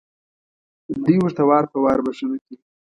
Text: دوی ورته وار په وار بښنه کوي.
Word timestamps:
دوی 1.03 1.17
ورته 1.21 1.43
وار 1.49 1.65
په 1.71 1.77
وار 1.83 1.99
بښنه 2.05 2.37
کوي. 2.43 2.55